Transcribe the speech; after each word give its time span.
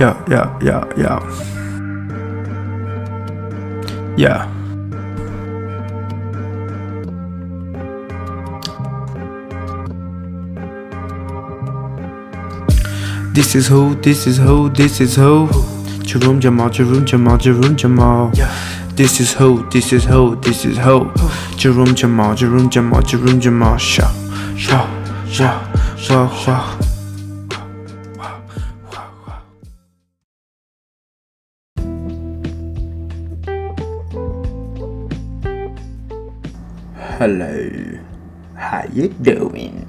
Yeah, 0.00 0.16
yeah, 0.30 0.58
yeah, 0.62 0.84
yeah. 0.96 1.20
Yeah. 4.16 4.46
This 13.34 13.54
is 13.54 13.66
who, 13.66 13.94
this 13.96 14.26
is 14.26 14.38
who, 14.38 14.70
this 14.70 15.02
is 15.02 15.16
who. 15.16 15.50
Jerome 16.02 16.40
Jamal, 16.40 16.70
Jerome 16.70 17.04
Jamal, 17.04 17.36
Jerome 17.36 17.76
Jamal. 17.76 18.32
This 18.94 19.20
is 19.20 19.34
who, 19.34 19.68
this 19.68 19.92
is 19.92 20.04
who, 20.04 20.34
this 20.36 20.64
is 20.64 20.78
who. 20.78 21.12
Jerome 21.56 21.94
Jamal, 21.94 22.34
Jerome 22.34 22.70
Jamal, 22.70 23.02
Jerome 23.02 23.38
Jamal. 23.38 23.76
Show, 23.76 24.08
show, 24.56 24.88
show, 25.28 25.60
show, 25.98 26.26
show. 26.30 26.89
Hello, 37.20 38.00
how 38.56 38.88
you 38.94 39.10
doing? 39.20 39.84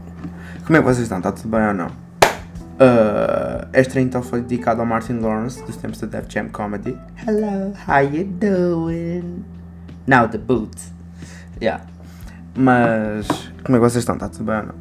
Como 0.65 0.75
é 0.75 0.81
que 0.81 0.85
vocês 0.85 1.03
estão? 1.03 1.19
Está 1.19 1.31
tudo 1.31 1.47
bem 1.47 1.65
ou 1.65 1.73
não? 1.73 1.87
Uh, 1.87 3.69
este 3.71 4.01
então 4.01 4.21
foi 4.21 4.41
dedicado 4.41 4.81
ao 4.81 4.85
Martin 4.85 5.13
Lawrence 5.13 5.63
dos 5.63 5.77
tempos 5.77 6.01
da 6.01 6.07
Def 6.07 6.29
Jam 6.29 6.49
Comedy. 6.49 6.97
Hello, 7.25 7.73
how 7.87 8.03
you 8.03 8.25
doing? 8.25 9.45
Now 10.05 10.27
the 10.27 10.39
boot. 10.39 10.75
Yeah. 11.61 11.85
Mas 12.53 13.29
como 13.63 13.77
é 13.77 13.79
que 13.79 13.85
vocês 13.85 14.01
estão? 14.01 14.15
Está 14.15 14.27
tudo 14.27 14.43
bem 14.43 14.57
ou 14.57 14.63
não? 14.63 14.75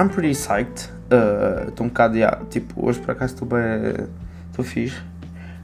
I'm 0.00 0.08
pretty 0.08 0.34
psyched. 0.34 0.92
Uh, 1.10 1.68
Estou 1.68 1.84
um 1.84 1.88
bocado, 1.88 2.16
yeah, 2.16 2.44
tipo, 2.48 2.86
hoje 2.86 3.00
por 3.00 3.10
acaso 3.10 3.34
estou 3.34 3.48
bem. 3.48 4.06
Estou 4.52 4.64
fixe. 4.64 5.02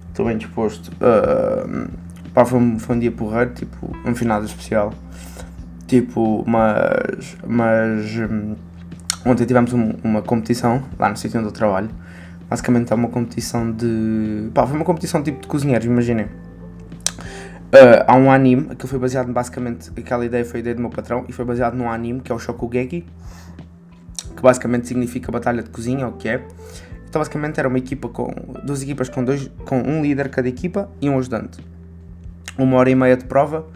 Estou 0.09 0.27
bem 0.27 0.37
disposto. 0.37 0.91
Uh, 0.95 1.89
pá, 2.35 2.45
foi, 2.45 2.59
um, 2.59 2.77
foi 2.81 2.97
um 2.97 2.99
dia 2.99 3.13
porreiro, 3.13 3.55
tipo, 3.55 3.97
um 4.05 4.17
final 4.17 4.43
especial. 4.43 4.93
Tipo, 5.87 6.45
mas. 6.47 7.37
Mas. 7.47 8.17
hum, 8.17 8.55
Ontem 9.27 9.47
tivemos 9.47 9.73
um- 9.73 9.95
uma 10.05 10.21
competição 10.21 10.83
lá 10.99 11.09
no 11.09 11.17
sítio 11.17 11.39
onde 11.41 11.49
eu 11.49 11.53
trabalho. 11.53 11.89
Basicamente 12.49 12.93
é 12.93 12.95
uma 12.97 13.09
competição 13.09 13.73
de. 13.73 14.51
Pá, 14.53 14.67
foi 14.67 14.77
uma 14.77 14.85
competição 14.85 15.23
tipo 15.23 15.41
de 15.41 15.49
cozinheiros, 15.49 15.87
imaginem. 15.87 16.27
Ah, 17.73 18.05
há 18.13 18.17
um 18.17 18.31
anime, 18.31 18.67
aquilo 18.71 18.87
foi 18.89 18.99
baseado 18.99 19.33
basicamente. 19.33 19.91
Aquela 19.99 20.25
ideia 20.27 20.45
foi 20.45 20.59
a 20.59 20.61
ideia 20.61 20.75
do 20.75 20.81
meu 20.83 20.91
patrão 20.91 21.25
e 21.29 21.33
foi 21.33 21.45
baseado 21.45 21.75
num 21.75 21.91
anime 21.91 22.21
que 22.21 22.31
é 22.31 22.35
o 22.35 22.39
Shokugeki, 22.39 23.07
que 24.37 24.43
basicamente 24.43 24.87
significa 24.87 25.33
batalha 25.33 25.63
de 25.63 25.71
cozinha, 25.71 26.07
o 26.07 26.13
que 26.13 26.29
é. 26.29 26.45
Então 27.09 27.21
basicamente 27.21 27.59
era 27.59 27.69
uma 27.69 27.79
equipa 27.79 28.09
com. 28.09 28.31
duas 28.63 28.83
equipas 28.83 29.09
com, 29.09 29.25
dois, 29.25 29.51
com 29.65 29.79
um 29.81 30.03
líder 30.03 30.29
cada 30.29 30.49
equipa 30.49 30.91
e 31.01 31.09
um 31.09 31.19
ajudante. 31.19 31.65
Uma 32.59 32.77
hora 32.77 32.91
e 32.91 32.95
meia 32.95 33.17
de 33.17 33.25
prova 33.25 33.67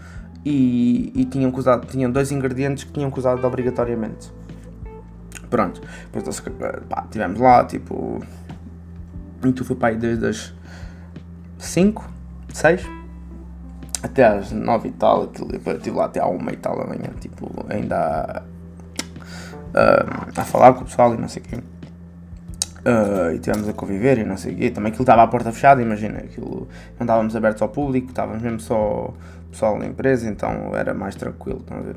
e, 0.49 1.13
e 1.15 1.25
tinham, 1.27 1.51
que 1.51 1.59
usar, 1.59 1.81
tinham 1.81 2.11
dois 2.11 2.33
ingredientes 2.33 2.85
que 2.85 2.93
tinham 2.93 3.11
que 3.11 3.19
usar 3.19 3.45
obrigatoriamente. 3.45 4.33
Pronto, 5.51 5.81
depois 6.13 6.41
pá, 6.89 7.03
estivemos 7.05 7.41
lá, 7.41 7.65
tipo. 7.65 8.23
E 9.45 9.53
tu 9.53 9.65
foi 9.65 9.77
para 9.77 9.89
aí 9.89 9.97
desde 9.97 10.27
as 10.27 10.55
5, 11.59 12.11
6 12.53 12.83
até 14.03 14.25
às 14.25 14.53
9 14.53 14.89
e 14.89 14.93
tal. 14.93 15.25
Aquilo, 15.25 15.51
eu 15.53 15.77
estive 15.77 15.97
lá 15.97 16.07
até 16.07 16.21
à 16.21 16.27
1 16.27 16.51
e 16.51 16.57
tal 16.57 16.77
da 16.77 16.87
manhã, 16.87 17.11
tipo, 17.21 17.51
ainda 17.69 18.45
a, 19.75 19.81
a, 19.81 20.41
a 20.41 20.45
falar 20.45 20.75
com 20.75 20.83
o 20.83 20.85
pessoal 20.85 21.15
e 21.15 21.19
não 21.19 21.29
sei 21.29 21.43
o 21.43 21.45
quê. 21.47 21.59
Ah, 22.85 23.33
e 23.33 23.37
estivemos 23.37 23.69
a 23.69 23.73
conviver 23.73 24.19
e 24.19 24.25
não 24.25 24.37
sei 24.37 24.55
o 24.55 24.57
quê. 24.57 24.71
Também 24.71 24.91
aquilo 24.91 25.03
estava 25.03 25.23
à 25.23 25.27
porta 25.27 25.53
fechada, 25.53 25.83
imagina, 25.83 26.19
aquilo 26.19 26.69
não 26.99 27.05
estávamos 27.05 27.37
abertos 27.37 27.61
ao 27.63 27.69
público, 27.69 28.09
estávamos 28.09 28.43
mesmo 28.43 28.61
só 28.61 29.13
pessoal 29.51 29.79
da 29.79 29.87
empresa, 29.87 30.29
então 30.29 30.75
era 30.75 30.95
mais 30.95 31.15
tranquilo, 31.15 31.59
estão 31.61 31.79
a 31.79 31.81
ver? 31.81 31.97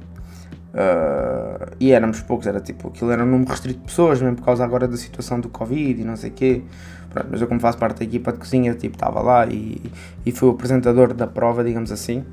Uh, 0.74 1.76
e 1.80 1.92
éramos 1.92 2.22
poucos, 2.22 2.48
era 2.48 2.62
tipo, 2.62 2.88
aquilo 2.88 3.12
era 3.12 3.24
um 3.24 3.28
número 3.28 3.52
restrito 3.52 3.80
de 3.80 3.86
pessoas, 3.86 4.22
mesmo 4.22 4.38
por 4.38 4.46
causa 4.46 4.64
agora 4.64 4.88
da 4.88 4.96
situação 4.96 5.40
do 5.40 5.50
Covid 5.50 6.02
e 6.02 6.06
não 6.06 6.16
sei 6.16 6.30
o 6.30 6.34
quê. 6.34 6.62
Pronto, 7.10 7.28
mas 7.30 7.42
eu 7.42 7.48
como 7.48 7.60
faço 7.60 7.78
parte 7.78 8.00
da 8.00 8.06
equipa 8.06 8.32
de 8.32 8.40
cozinha, 8.40 8.74
tipo, 8.74 8.96
estava 8.96 9.20
lá 9.22 9.46
e, 9.46 9.82
e 10.26 10.32
fui 10.32 10.48
o 10.48 10.52
apresentador 10.52 11.14
da 11.14 11.28
prova, 11.28 11.64
digamos 11.64 11.92
assim. 11.92 12.24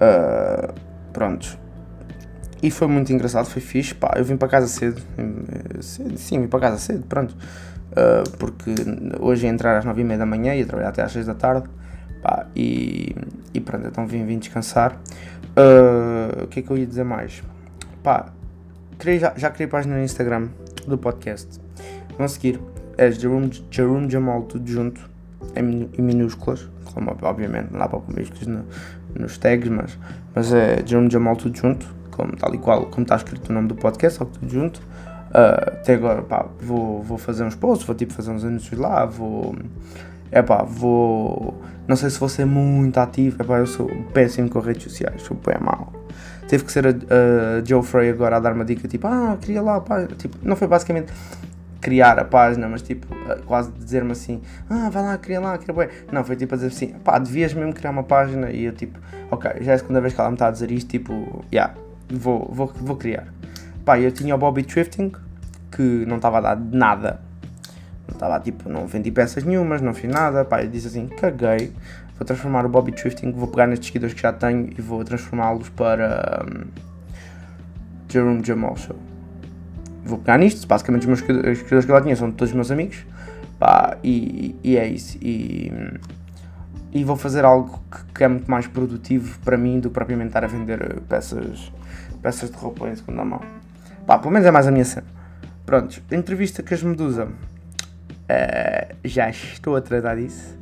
Uh. 0.00 0.74
E 2.62 2.70
foi 2.70 2.86
muito 2.86 3.12
engraçado, 3.12 3.46
foi 3.46 3.60
fixe, 3.60 3.94
pá, 3.94 4.14
eu 4.16 4.24
vim 4.24 4.36
para 4.36 4.48
casa 4.48 4.66
cedo, 4.68 5.02
eh, 5.18 5.82
cedo 5.82 6.16
sim, 6.16 6.40
vim 6.40 6.46
para 6.46 6.60
casa 6.60 6.78
cedo, 6.78 7.04
pronto. 7.06 7.36
Uh, 7.90 8.28
porque 8.38 8.72
hoje 9.20 9.46
ia 9.46 9.52
entrar 9.52 9.76
às 9.76 9.84
9h30 9.84 10.16
da 10.16 10.24
manhã, 10.24 10.54
ia 10.54 10.64
trabalhar 10.64 10.88
até 10.88 11.02
às 11.02 11.12
6 11.12 11.26
da 11.26 11.34
tarde, 11.34 11.68
pá, 12.22 12.46
e, 12.54 13.14
e 13.52 13.60
pronto, 13.60 13.86
então 13.86 14.06
vim, 14.06 14.24
vim 14.24 14.38
descansar. 14.38 14.98
Uh, 15.56 16.44
o 16.44 16.46
que 16.46 16.60
é 16.60 16.62
que 16.62 16.70
eu 16.70 16.78
ia 16.78 16.86
dizer 16.86 17.04
mais? 17.04 17.42
Pá, 18.02 18.32
criei, 18.98 19.18
já, 19.18 19.34
já 19.36 19.50
criei 19.50 19.68
página 19.68 19.96
no 19.96 20.02
Instagram 20.02 20.48
do 20.86 20.96
podcast. 20.96 21.60
Vão 22.16 22.28
seguir. 22.28 22.60
É 22.96 23.10
Jerome, 23.10 23.50
Jerome 23.70 24.10
Jamal, 24.10 24.42
tudo 24.42 24.70
junto, 24.70 25.10
em, 25.56 25.88
em 25.98 26.02
minúsculas. 26.02 26.68
Como, 26.94 27.16
obviamente, 27.22 27.70
não 27.70 27.78
dá 27.78 27.88
para 27.88 28.00
pôr 28.00 28.14
minúsculas 28.14 28.46
no, 28.46 28.64
nos 29.18 29.38
tags, 29.38 29.68
mas, 29.68 29.98
mas 30.34 30.52
é 30.52 30.82
Jerome 30.86 31.10
Jamal, 31.10 31.36
tudo 31.36 31.56
junto. 31.56 31.86
Como, 32.10 32.36
tal 32.36 32.54
e 32.54 32.58
qual, 32.58 32.86
como 32.86 33.02
está 33.02 33.16
escrito 33.16 33.48
o 33.48 33.52
nome 33.52 33.68
do 33.68 33.74
podcast, 33.74 34.18
só 34.18 34.24
tudo 34.26 34.48
junto. 34.48 34.78
Uh, 35.30 35.68
até 35.68 35.94
agora, 35.94 36.20
pá, 36.22 36.46
vou, 36.60 37.02
vou 37.02 37.16
fazer 37.16 37.42
uns 37.44 37.54
posts, 37.54 37.86
vou 37.86 37.96
tipo 37.96 38.12
fazer 38.12 38.30
uns 38.30 38.44
anúncios 38.44 38.78
lá, 38.78 39.06
vou. 39.06 39.56
É 40.32 40.40
pá, 40.42 40.62
vou. 40.62 41.62
Não 41.86 41.94
sei 41.94 42.08
se 42.08 42.18
vou 42.18 42.28
ser 42.28 42.46
muito 42.46 42.98
ativo, 42.98 43.36
é 43.40 43.44
pá, 43.44 43.58
eu 43.58 43.66
sou 43.66 43.86
péssimo 44.12 44.48
com 44.48 44.60
redes 44.60 44.84
sociais, 44.84 45.20
sou 45.22 45.36
bem 45.36 45.58
mau. 45.60 45.92
Teve 46.48 46.64
que 46.64 46.72
ser 46.72 46.86
a, 46.86 46.90
a 46.90 47.64
Joe 47.64 47.82
Frey 47.82 48.10
agora 48.10 48.36
a 48.36 48.40
dar 48.40 48.52
uma 48.54 48.64
dica, 48.64 48.88
tipo, 48.88 49.06
ah, 49.06 49.36
cria 49.40 49.60
lá 49.60 49.80
página. 49.80 50.14
Tipo, 50.16 50.38
não 50.42 50.56
foi 50.56 50.66
basicamente 50.66 51.12
criar 51.82 52.18
a 52.18 52.24
página, 52.24 52.68
mas 52.68 52.80
tipo, 52.80 53.06
quase 53.44 53.70
dizer-me 53.72 54.12
assim, 54.12 54.40
ah, 54.70 54.88
vai 54.88 55.02
lá, 55.02 55.18
cria 55.18 55.40
lá, 55.40 55.58
cria 55.58 55.74
bem. 55.74 55.88
Não, 56.10 56.24
foi 56.24 56.36
tipo 56.36 56.54
a 56.54 56.56
dizer 56.56 56.68
assim, 56.68 56.94
pá, 57.04 57.18
devias 57.18 57.52
mesmo 57.52 57.74
criar 57.74 57.90
uma 57.90 58.04
página 58.04 58.50
e 58.50 58.64
eu 58.64 58.72
tipo, 58.72 58.98
ok, 59.30 59.50
já 59.60 59.72
é 59.72 59.74
a 59.74 59.78
segunda 59.78 60.00
vez 60.00 60.14
que 60.14 60.20
ela 60.20 60.30
me 60.30 60.36
está 60.36 60.48
a 60.48 60.50
dizer 60.50 60.70
isto, 60.70 60.88
tipo, 60.88 61.44
yeah, 61.52 61.74
vou, 62.08 62.48
vou, 62.50 62.72
vou 62.74 62.96
criar. 62.96 63.26
Pá, 63.84 63.98
eu 63.98 64.12
tinha 64.12 64.34
o 64.34 64.38
Bobby 64.38 64.62
Thrifting, 64.62 65.12
que 65.70 65.82
não 66.06 66.16
estava 66.16 66.38
a 66.38 66.40
dar 66.40 66.56
nada. 66.56 67.20
Estava 68.12 68.38
tipo, 68.40 68.68
não 68.68 68.86
vendi 68.86 69.10
peças 69.10 69.44
nenhumas, 69.44 69.80
não 69.80 69.92
fiz 69.92 70.10
nada. 70.10 70.44
Pá, 70.44 70.62
eu 70.62 70.68
disse 70.68 70.86
assim, 70.86 71.08
caguei. 71.08 71.72
Vou 72.16 72.26
transformar 72.26 72.64
o 72.64 72.68
Bobby 72.68 72.92
Thrifting, 72.92 73.32
vou 73.32 73.48
pegar 73.48 73.66
nestes 73.66 73.88
seguidores 73.88 74.14
que 74.14 74.22
já 74.22 74.32
tenho 74.32 74.70
e 74.76 74.80
vou 74.80 75.02
transformá-los 75.04 75.68
para 75.70 76.44
hum, 76.46 76.66
Jerome 78.08 78.44
Jamal 78.44 78.76
Show. 78.76 78.96
Vou 80.04 80.18
pegar 80.18 80.38
nisto, 80.38 80.66
basicamente 80.66 81.02
os 81.02 81.06
meus 81.06 81.20
seguidores 81.20 81.62
os 81.62 81.84
que 81.84 81.90
eu 81.90 81.94
lá 81.94 82.00
tinha 82.00 82.14
são 82.14 82.30
todos 82.30 82.52
meus 82.54 82.70
amigos. 82.70 83.04
Pá, 83.58 83.96
e, 84.04 84.56
e 84.62 84.76
é 84.76 84.86
isso. 84.86 85.18
E, 85.20 85.72
e 86.92 87.04
vou 87.04 87.16
fazer 87.16 87.44
algo 87.44 87.82
que, 87.90 88.04
que 88.14 88.24
é 88.24 88.28
muito 88.28 88.50
mais 88.50 88.66
produtivo 88.66 89.38
para 89.40 89.56
mim 89.56 89.80
do 89.80 89.88
que 89.88 89.94
propriamente 89.94 90.28
estar 90.28 90.44
a 90.44 90.46
vender 90.46 91.00
peças, 91.08 91.72
peças 92.20 92.50
de 92.50 92.56
roupa 92.56 92.88
em 92.88 92.94
segunda 92.94 93.24
mão. 93.24 93.40
Pá, 94.06 94.18
pelo 94.18 94.30
menos 94.30 94.46
é 94.46 94.50
mais 94.50 94.66
a 94.66 94.70
minha 94.70 94.84
cena. 94.84 95.06
Prontos, 95.64 96.02
entrevista 96.10 96.62
com 96.62 96.74
as 96.74 96.82
Medusa. 96.82 97.28
Eh, 98.28 98.94
já 99.04 99.28
estou 99.30 99.76
a 99.76 99.80
tratar 99.80 100.16
disso. 100.16 100.58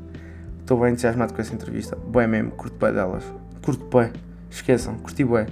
Estou 0.61 0.81
bem 0.81 0.93
entusiasmado 0.93 1.35
com 1.35 1.41
essa 1.41 1.55
entrevista. 1.55 1.97
Bem 1.97 2.27
mesmo, 2.27 2.51
curto 2.53 2.77
bem 2.79 2.93
delas. 2.93 3.25
Curto 3.63 3.99
bem. 3.99 4.13
Esqueçam, 4.51 4.95
curti 4.99 5.25
bem. 5.25 5.47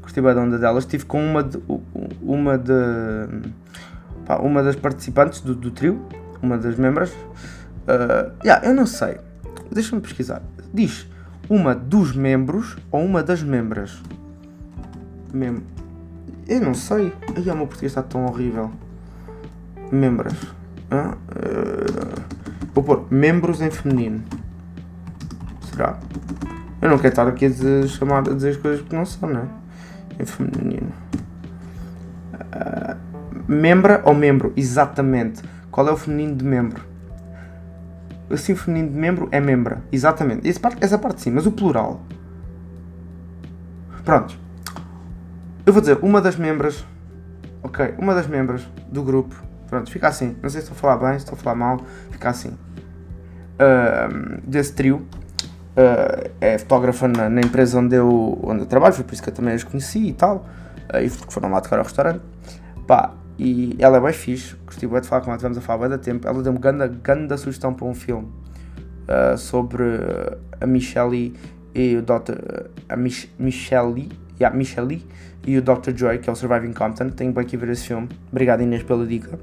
Curti 0.00 0.20
bem 0.20 0.34
da 0.34 0.40
onda 0.40 0.58
delas. 0.58 0.84
Estive 0.84 1.04
com 1.04 1.24
uma 1.24 1.42
de. 1.42 1.58
Uma 2.22 2.58
de. 2.58 2.72
pá, 4.24 4.36
uma 4.36 4.62
das 4.62 4.76
participantes 4.76 5.40
do, 5.40 5.54
do 5.54 5.70
trio. 5.70 6.06
Uma 6.42 6.58
das 6.58 6.76
membros. 6.76 7.12
Eh, 7.86 8.30
yeah, 8.44 8.66
eu 8.66 8.74
não 8.74 8.86
sei. 8.86 9.18
Deixa-me 9.70 10.00
pesquisar. 10.00 10.42
Diz 10.72 11.08
uma 11.48 11.74
dos 11.74 12.14
membros 12.14 12.76
ou 12.90 13.04
uma 13.04 13.22
das 13.22 13.42
membras? 13.42 14.02
Mem 15.32 15.62
eu 16.48 16.60
não 16.60 16.74
sei. 16.74 17.12
Ai, 17.34 17.42
o 17.52 17.56
meu 17.56 17.66
português 17.66 17.90
está 17.90 18.02
tão 18.02 18.24
horrível. 18.26 18.70
Membras. 19.90 20.34
Hã? 20.90 21.14
Eh, 21.34 22.22
vou 22.74 22.84
pôr 22.84 23.06
membros 23.10 23.60
em 23.60 23.70
feminino. 23.70 24.22
Será? 25.70 25.98
Eu 26.80 26.90
não 26.90 26.98
quero 26.98 27.08
estar 27.08 27.26
aqui 27.26 27.46
a 27.46 27.48
dizer, 27.48 27.88
chamar, 27.88 28.18
a 28.28 28.34
dizer 28.34 28.50
as 28.50 28.56
coisas 28.56 28.86
que 28.86 28.94
não 28.94 29.04
são, 29.04 29.28
não 29.28 29.40
é? 29.40 30.22
Em 30.22 30.24
feminino. 30.24 30.92
Ah, 32.52 32.96
membra 33.48 34.02
ou 34.04 34.14
membro? 34.14 34.52
Exatamente. 34.56 35.42
Qual 35.70 35.88
é 35.88 35.92
o 35.92 35.96
feminino 35.96 36.36
de 36.36 36.44
membro? 36.44 36.84
Assim, 38.30 38.52
o 38.52 38.56
feminino 38.56 38.92
de 38.92 38.98
membro 38.98 39.28
é 39.30 39.40
membra. 39.40 39.82
Exatamente. 39.92 40.48
Essa 40.48 40.60
parte, 40.60 40.78
essa 40.80 40.98
parte 40.98 41.20
sim, 41.20 41.30
mas 41.30 41.46
o 41.46 41.52
plural. 41.52 42.00
Pronto. 44.04 44.38
Eu 45.64 45.72
vou 45.72 45.80
dizer 45.80 45.98
uma 46.02 46.20
das 46.20 46.36
membras. 46.36 46.84
Ok, 47.62 47.94
uma 47.98 48.14
das 48.14 48.26
membras 48.26 48.62
do 48.90 49.02
grupo. 49.02 49.34
Pronto, 49.68 49.90
fica 49.90 50.08
assim. 50.08 50.36
Não 50.42 50.48
sei 50.48 50.60
se 50.60 50.70
estou 50.70 50.76
a 50.76 50.80
falar 50.80 50.96
bem, 51.08 51.18
se 51.18 51.24
estou 51.24 51.34
a 51.38 51.42
falar 51.42 51.56
mal. 51.56 51.80
Fica 52.10 52.30
assim. 52.30 52.50
uh, 52.50 54.40
desse 54.46 54.72
trio. 54.72 55.06
Uh, 55.76 56.30
é 56.40 56.56
fotógrafa 56.56 57.06
na, 57.06 57.28
na, 57.28 57.40
empresa 57.40 57.78
onde 57.78 57.96
eu, 57.96 58.38
onde 58.42 58.60
eu 58.62 58.66
trabalho, 58.66 58.94
foi 58.94 59.04
por 59.04 59.12
isso 59.12 59.22
que 59.22 59.28
eu 59.28 59.34
também 59.34 59.54
as 59.54 59.62
conheci 59.62 60.08
e 60.08 60.12
tal. 60.12 60.46
Uh, 60.92 61.00
e 61.02 61.08
foram 61.08 61.50
lá 61.50 61.60
tocar 61.60 61.78
ao 61.78 61.84
restaurante. 61.84 62.22
Pá, 62.86 63.12
e 63.38 63.76
ela 63.78 63.98
é 63.98 64.00
bem 64.00 64.12
fixe, 64.12 64.56
gostei 64.64 64.88
bem 64.88 65.00
de 65.00 65.08
falar 65.08 65.20
com 65.20 65.30
ela, 65.30 65.36
tivemos 65.36 65.58
a 65.58 65.60
falar 65.60 65.80
bem 65.80 65.90
da 65.90 65.98
tempo. 65.98 66.26
Ela 66.26 66.42
deu-me 66.42 66.58
grande, 66.58 66.88
grande 67.02 67.36
sugestão 67.36 67.74
para 67.74 67.86
um 67.86 67.94
filme 67.94 68.26
uh, 69.06 69.36
sobre 69.36 69.84
a 70.60 70.66
Michelle 70.66 71.34
e 71.74 71.96
o 71.96 72.02
Dr. 72.02 72.70
a 72.88 72.96
Mich 72.96 73.30
Michelle, 73.38 74.08
yeah, 74.40 74.56
Michelle 74.56 75.04
e 75.46 75.58
o 75.58 75.62
Dr. 75.62 75.94
Joy, 75.94 76.18
que 76.18 76.28
é 76.28 76.32
o 76.32 76.36
Surviving 76.36 76.72
Compton. 76.72 77.10
Tenho 77.10 77.32
bem 77.32 77.44
que 77.44 77.56
ver 77.56 77.68
esse 77.70 77.86
filme. 77.86 78.08
Obrigado 78.30 78.62
Inês 78.62 78.82
pela 78.82 79.06
dica. 79.06 79.38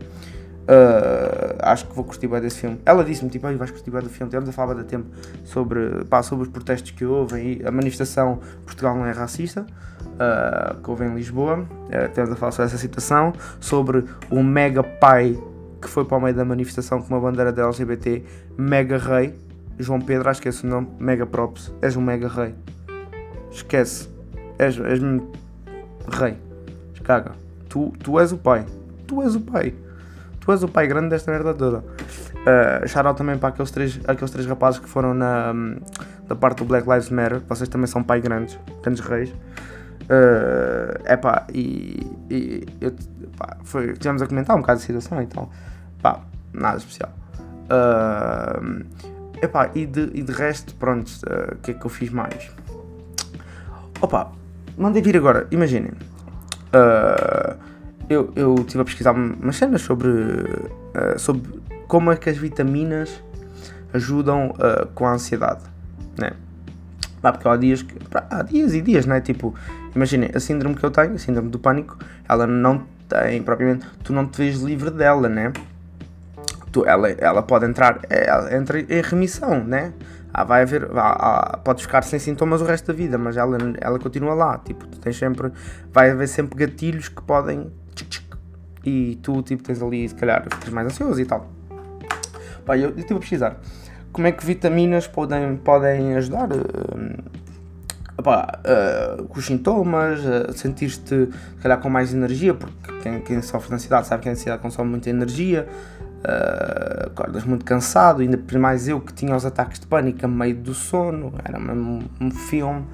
Uh, 0.64 1.60
acho 1.60 1.86
que 1.88 1.96
vou 1.96 2.06
curtir 2.06 2.28
bem 2.28 2.40
desse 2.40 2.60
filme. 2.60 2.80
Ela 2.86 3.04
disse-me, 3.04 3.30
tipo, 3.30 3.52
vais 3.56 3.72
curtir 3.72 3.92
bem 3.92 4.02
do 4.02 4.10
filme. 4.10 4.32
Temos 4.32 4.48
a 4.48 4.52
falar 4.52 4.74
da 4.74 4.84
tempo 4.84 5.08
sobre, 5.44 6.06
pá, 6.06 6.24
sobre 6.24 6.44
os 6.44 6.50
protestos 6.50 6.92
que 6.92 7.06
houve 7.06 7.60
e 7.60 7.66
a 7.66 7.72
manifestação 7.72 8.40
Portugal 8.66 8.96
não 8.96 9.06
é 9.06 9.12
racista, 9.12 9.66
uh, 9.66 10.82
que 10.82 10.90
houve 10.90 11.06
em 11.06 11.14
Lisboa. 11.14 11.60
Uh, 11.60 12.10
temos 12.14 12.32
a 12.32 12.36
falar 12.36 12.52
sobre 12.52 12.68
essa 12.68 12.78
situação, 12.78 13.34
sobre 13.60 14.06
o 14.30 14.42
mega 14.42 14.84
pai 14.84 15.38
que 15.82 15.90
foi 15.90 16.06
para 16.06 16.18
o 16.18 16.22
meio 16.22 16.34
da 16.34 16.46
manifestação 16.46 17.02
com 17.02 17.14
uma 17.14 17.20
bandeira 17.20 17.52
da 17.52 17.64
LGBT, 17.64 18.24
mega 18.58 18.98
rei. 18.98 19.34
João 19.78 20.00
Pedro, 20.00 20.30
acho 20.30 20.42
que 20.42 20.48
é 20.48 20.50
esse 20.50 20.66
o 20.66 20.70
nome, 20.70 20.88
mega 20.98 21.26
props. 21.26 21.74
És 21.82 21.98
um 21.98 22.02
mega 22.02 22.30
rei. 22.30 22.56
Esquece. 23.52 24.13
És, 24.64 24.80
és 24.80 25.00
rei. 26.20 26.38
Caga. 27.04 27.32
Tu, 27.70 27.92
tu 28.04 28.20
és 28.20 28.32
o 28.32 28.38
pai. 28.38 28.66
Tu 29.08 29.22
és 29.24 29.36
o 29.36 29.42
pai. 29.42 29.74
Tu 30.40 30.52
és 30.52 30.64
o 30.64 30.68
pai 30.68 30.88
grande 30.88 31.10
desta 31.10 31.32
merda 31.32 31.54
toda. 31.54 31.84
Uh, 32.44 32.88
shout 32.88 33.18
também 33.18 33.38
para 33.38 33.50
aqueles 33.50 33.72
três, 33.72 34.00
aqueles 34.08 34.32
três 34.32 34.48
rapazes 34.48 34.80
que 34.80 34.90
foram 34.90 35.14
na, 35.14 35.54
da 36.28 36.36
parte 36.36 36.60
do 36.60 36.66
Black 36.66 36.90
Lives 36.90 37.10
Matter. 37.10 37.42
Vocês 37.48 37.70
também 37.70 37.88
são 37.88 38.04
pai 38.04 38.22
grandes, 38.22 38.60
grandes 38.82 39.02
reis. 39.02 39.30
Uh, 40.04 41.00
epá, 41.10 41.48
e, 41.54 42.06
e 42.30 42.66
eu, 42.82 42.94
pá, 43.38 43.56
foi, 43.64 43.94
tivemos 43.94 44.22
a 44.22 44.28
comentar 44.28 44.56
um 44.56 44.60
bocado 44.60 44.80
a 44.80 44.82
situação 44.82 45.22
então, 45.22 45.50
pá, 46.02 46.20
nada 46.52 46.78
especial. 46.78 47.10
Uh, 47.70 48.86
epá, 49.42 49.72
e, 49.74 49.86
de, 49.86 50.12
e 50.14 50.22
de 50.22 50.32
resto, 50.34 50.76
pronto, 50.76 51.08
o 51.08 51.54
uh, 51.54 51.56
que 51.64 51.72
é 51.72 51.74
que 51.74 51.86
eu 51.86 51.90
fiz 51.90 52.10
mais? 52.10 52.52
Opa, 54.02 54.34
mandei 54.78 55.02
vir 55.02 55.18
agora, 55.18 55.48
imaginem. 55.52 55.92
Uh, 56.74 57.56
eu, 58.10 58.32
eu 58.36 58.56
estive 58.56 58.82
a 58.82 58.86
pesquisar 58.86 59.12
umas 59.12 59.56
cenas 59.56 59.82
sobre, 59.82 60.10
uh, 60.10 61.18
sobre 61.18 61.62
como 61.88 62.12
é 62.12 62.16
que 62.16 62.30
as 62.30 62.38
vitaminas 62.38 63.24
ajudam 63.94 64.50
uh, 64.52 64.88
com 64.94 65.06
a 65.06 65.14
ansiedade, 65.14 65.62
né? 66.18 66.32
Porque 67.22 67.48
há 67.48 67.56
dias, 67.56 67.82
que, 67.82 67.96
há 68.14 68.42
dias 68.42 68.74
e 68.74 68.82
dias, 68.82 69.06
né? 69.06 69.22
Tipo, 69.22 69.56
imaginem, 69.96 70.30
a 70.34 70.40
síndrome 70.40 70.76
que 70.76 70.84
eu 70.84 70.92
tenho, 70.92 71.14
a 71.14 71.18
síndrome 71.18 71.50
do 71.50 71.58
pânico, 71.58 71.98
ela 72.28 72.46
não 72.46 72.84
tem 73.08 73.42
propriamente, 73.42 73.86
tu 74.04 74.12
não 74.12 74.28
te 74.28 74.38
vês 74.38 74.60
livre 74.62 74.90
dela, 74.90 75.30
né? 75.30 75.54
Tu, 76.72 76.84
ela, 76.86 77.10
ela 77.10 77.44
pode 77.44 77.66
entrar, 77.66 78.02
ela 78.10 78.54
entra 78.54 78.80
em 78.80 79.02
remissão, 79.02 79.64
né? 79.64 79.94
Ah, 80.34 80.44
vai 80.44 80.64
haver, 80.64 80.90
ah, 80.96 81.54
ah, 81.54 81.58
podes 81.58 81.84
ficar 81.84 82.02
sem 82.02 82.18
sintomas 82.18 82.62
o 82.62 82.66
resto 82.66 82.88
da 82.88 82.94
vida, 82.94 83.18
mas 83.18 83.38
ela, 83.38 83.58
ela 83.80 84.00
continua 84.00 84.34
lá. 84.34 84.58
Tipo, 84.58 84.88
tu 84.88 85.00
tens 85.00 85.18
sempre, 85.18 85.52
vai 85.92 86.10
haver 86.10 86.28
sempre 86.28 86.58
gatilhos 86.58 87.08
que 87.08 87.22
podem 87.22 87.72
e 88.86 89.18
tu 89.22 89.42
tipo 89.44 89.64
tens 89.64 89.82
ali 89.82 90.10
se 90.10 90.16
calhar 90.16 90.44
ficas 90.44 90.70
mais 90.70 90.88
ansioso 90.88 91.22
e 91.22 91.26
tal. 91.26 91.50
Pá, 92.66 92.78
eu, 92.78 92.90
eu 92.90 92.98
estive 92.98 93.16
a 93.16 93.20
pesquisar 93.20 93.60
como 94.14 94.28
é 94.28 94.32
que 94.32 94.46
vitaminas 94.46 95.08
podem, 95.08 95.58
podem 95.58 96.16
ajudar 96.16 96.50
uh, 96.54 96.58
uh, 98.20 99.24
com 99.28 99.40
os 99.40 99.46
sintomas, 99.46 100.20
uh, 100.20 100.54
sentir-te 100.54 101.26
se 101.26 101.30
calhar 101.62 101.80
com 101.80 101.90
mais 101.90 102.14
energia, 102.14 102.54
porque 102.54 103.00
quem, 103.02 103.20
quem, 103.22 103.42
sofre 103.42 103.70
de 103.70 103.76
ansiedade 103.76 104.06
sabe 104.06 104.22
que 104.22 104.30
a 104.30 104.32
ansiedade 104.32 104.62
consome 104.62 104.92
muita 104.92 105.10
energia, 105.10 105.68
uh, 106.24 107.08
acordas 107.08 107.44
muito 107.44 107.66
cansado, 107.66 108.22
ainda 108.22 108.38
por 108.38 108.58
mais 108.58 108.88
eu 108.88 109.00
que 109.00 109.14
tinha 109.14 109.36
os 109.36 109.46
ataques 109.46 109.80
de 109.80 109.88
pânico 109.88 110.26
a 110.26 110.28
meio 110.28 110.56
do 110.56 110.74
sono, 110.74 111.34
era 111.44 111.60
mesmo 111.60 112.04
um, 112.20 112.28
um 112.28 112.32
filme. 112.32 112.86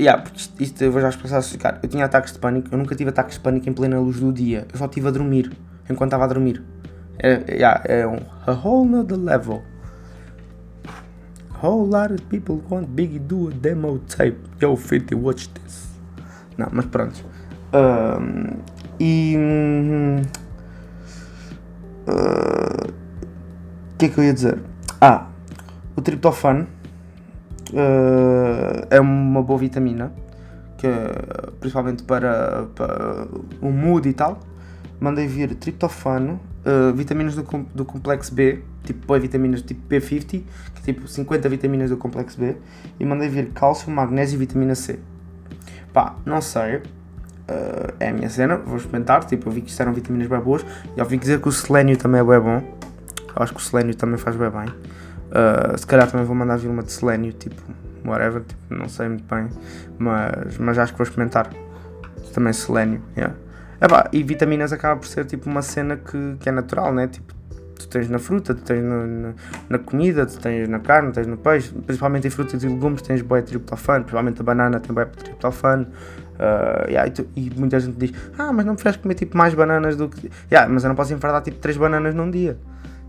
Yeah, 0.00 0.22
porque 0.22 0.38
isto, 0.38 0.62
isto 0.62 0.82
eu 0.82 0.90
vou 0.90 1.00
já 1.00 1.10
expressar 1.10 1.42
cara, 1.58 1.78
eu 1.82 1.88
tinha 1.88 2.06
ataques 2.06 2.32
de 2.32 2.38
pânico, 2.38 2.68
eu 2.72 2.78
nunca 2.78 2.94
tive 2.94 3.10
ataques 3.10 3.36
de 3.36 3.40
pânico 3.40 3.68
em 3.68 3.72
plena 3.72 4.00
luz 4.00 4.18
do 4.18 4.32
dia, 4.32 4.66
eu 4.72 4.78
só 4.78 4.86
estive 4.86 5.08
a 5.08 5.10
dormir, 5.10 5.52
enquanto 5.88 6.08
estava 6.08 6.24
a 6.24 6.26
dormir. 6.26 6.62
É, 7.18 7.54
yeah, 7.54 7.82
é 7.84 8.06
um 8.06 8.18
a 8.46 8.52
whole 8.52 8.94
other 8.94 9.18
level. 9.18 9.62
A 11.52 11.66
whole 11.66 11.86
lot 11.86 12.10
of 12.10 12.22
people 12.30 12.62
want 12.70 12.88
Biggie 12.88 13.18
do 13.18 13.48
a 13.48 13.50
demo 13.50 13.98
tape. 14.08 14.38
Yo, 14.62 14.74
50, 14.74 15.14
watch 15.16 15.50
this. 15.50 15.90
Não, 16.56 16.68
mas 16.72 16.86
pronto. 16.86 17.22
Um, 17.74 18.56
e. 19.00 19.36
O 22.06 22.12
uh, 22.12 22.92
que 23.98 24.06
é 24.06 24.08
que 24.08 24.18
eu 24.18 24.24
ia 24.24 24.34
dizer? 24.34 24.58
Ah, 25.00 25.26
o 25.96 26.02
triptofano 26.02 26.66
uh, 27.72 28.86
é 28.90 29.00
uma 29.00 29.42
boa 29.42 29.58
vitamina, 29.58 30.12
que 30.76 30.86
é, 30.86 31.12
principalmente 31.58 32.02
para, 32.02 32.66
para 32.74 33.26
o 33.60 33.70
mood 33.70 34.08
e 34.08 34.12
tal. 34.12 34.40
Mandei 34.98 35.26
vir 35.26 35.54
triptofano, 35.54 36.38
uh, 36.64 36.94
vitaminas 36.94 37.34
do, 37.34 37.42
do 37.74 37.84
complexo 37.84 38.34
B, 38.34 38.62
tipo 38.84 39.18
vitaminas 39.18 39.62
tipo 39.62 39.80
B50, 39.88 40.26
que 40.26 40.44
é 40.78 40.80
tipo 40.82 41.08
50 41.08 41.48
vitaminas 41.48 41.90
do 41.90 41.96
complexo 41.96 42.38
B, 42.38 42.56
e 42.98 43.04
mandei 43.04 43.28
vir 43.28 43.50
cálcio, 43.52 43.90
magnésio 43.90 44.36
e 44.36 44.38
vitamina 44.38 44.74
C. 44.74 44.98
Pá, 45.92 46.16
não 46.24 46.40
sei, 46.40 46.82
uh, 47.50 47.94
é 47.98 48.08
a 48.08 48.12
minha 48.12 48.30
cena, 48.30 48.56
vou 48.56 48.76
experimentar, 48.76 49.24
tipo, 49.24 49.48
eu 49.48 49.52
vi 49.52 49.60
que 49.60 49.70
isto 49.70 49.80
eram 49.80 49.92
vitaminas 49.92 50.28
bem 50.28 50.40
boas, 50.40 50.64
e 50.96 51.00
ouvi 51.00 51.16
dizer 51.16 51.40
que 51.40 51.48
o 51.48 51.52
selênio 51.52 51.96
também 51.96 52.20
é 52.20 52.24
bem 52.24 52.40
bom, 52.40 52.62
eu 53.36 53.42
acho 53.42 53.52
que 53.52 53.60
o 53.60 53.62
selênio 53.62 53.94
também 53.94 54.18
faz 54.18 54.36
bem 54.36 54.50
bem. 54.50 54.68
Uh, 54.68 55.78
se 55.78 55.86
calhar 55.86 56.10
também 56.10 56.26
vou 56.26 56.34
mandar 56.34 56.56
vir 56.56 56.68
uma 56.68 56.82
de 56.82 56.92
selênio, 56.92 57.32
tipo, 57.32 57.60
whatever, 58.04 58.42
tipo, 58.42 58.74
não 58.74 58.88
sei 58.88 59.08
muito 59.08 59.24
bem, 59.32 59.48
mas, 59.98 60.58
mas 60.58 60.78
acho 60.78 60.92
que 60.92 60.98
vou 60.98 61.04
experimentar. 61.04 61.50
Também 62.32 62.52
selênio, 62.52 63.02
yeah. 63.16 63.34
Epá, 63.80 64.08
e 64.12 64.22
vitaminas 64.22 64.72
acaba 64.72 65.00
por 65.00 65.06
ser 65.06 65.24
tipo 65.24 65.48
uma 65.48 65.62
cena 65.62 65.96
que, 65.96 66.36
que 66.38 66.48
é 66.48 66.52
natural, 66.52 66.92
né? 66.92 67.08
Tipo, 67.08 67.34
tu 67.74 67.88
tens 67.88 68.08
na 68.10 68.18
fruta, 68.18 68.54
tu 68.54 68.62
tens 68.62 68.82
no, 68.84 69.34
na, 69.68 69.78
comida, 69.78 70.26
tu 70.26 70.38
tens 70.38 70.68
na 70.68 70.78
carne, 70.78 71.12
tens 71.12 71.26
no 71.26 71.38
peixe, 71.38 71.72
principalmente 71.86 72.26
em 72.26 72.30
frutas 72.30 72.62
e 72.62 72.68
legumes 72.68 73.00
tens 73.00 73.22
boi 73.22 73.40
triptofano, 73.42 74.04
principalmente 74.04 74.40
a 74.40 74.44
banana 74.44 74.78
tem 74.78 74.94
boi 74.94 75.06
triptofano. 75.06 75.86
Uh, 76.40 76.88
yeah, 76.88 77.06
e, 77.06 77.10
tu, 77.10 77.28
e, 77.36 77.50
muita 77.54 77.78
gente 77.78 77.98
diz, 77.98 78.18
ah, 78.38 78.50
mas 78.50 78.64
não 78.64 78.74
preferes 78.74 78.96
comer 78.96 79.14
tipo 79.14 79.36
mais 79.36 79.52
bananas 79.52 79.94
do 79.94 80.08
que. 80.08 80.30
Yeah, 80.50 80.72
mas 80.72 80.82
eu 80.82 80.88
não 80.88 80.96
posso 80.96 81.12
enfardar 81.12 81.42
tipo 81.42 81.58
3 81.58 81.76
bananas 81.76 82.14
num 82.14 82.30
dia. 82.30 82.56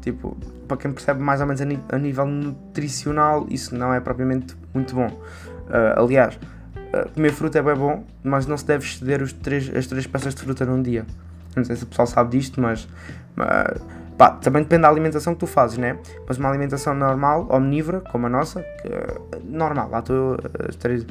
Tipo, 0.01 0.35
para 0.67 0.75
quem 0.75 0.91
percebe 0.91 1.21
mais 1.21 1.39
ou 1.39 1.47
menos 1.47 1.61
a, 1.61 1.97
nível 1.97 2.25
nutricional, 2.25 3.47
isso 3.49 3.73
não 3.73 3.93
é 3.93 4.01
propriamente 4.01 4.57
muito 4.73 4.93
bom. 4.93 5.07
Uh, 5.07 6.03
aliás, 6.03 6.37
uh, 6.93 7.09
comer 7.13 7.31
fruta 7.31 7.59
é 7.59 7.61
bem 7.61 7.75
bom, 7.75 8.03
mas 8.21 8.45
não 8.45 8.57
se 8.57 8.65
deve 8.65 8.83
exceder 8.85 9.21
os 9.21 9.31
três, 9.31 9.73
as 9.73 9.87
três 9.87 10.05
peças 10.05 10.35
de 10.35 10.41
fruta 10.41 10.65
num 10.65 10.81
dia. 10.81 11.05
Não 11.55 11.63
sei 11.63 11.77
se 11.77 11.83
o 11.83 11.87
pessoal 11.87 12.07
sabe 12.07 12.37
disto, 12.37 12.59
mas. 12.59 12.87
Pá, 14.17 14.31
também 14.31 14.61
depende 14.61 14.83
da 14.83 14.89
alimentação 14.89 15.33
que 15.33 15.39
tu 15.39 15.47
fazes, 15.47 15.77
né? 15.77 15.97
Mas 16.27 16.37
uma 16.37 16.49
alimentação 16.49 16.93
normal, 16.93 17.47
omnívora, 17.49 18.01
como 18.01 18.27
a 18.27 18.29
nossa, 18.29 18.61
que, 18.61 18.89
normal, 19.43 19.89
lá 19.89 19.99
estou 19.99 20.37
as 20.67 20.75
três. 20.75 21.05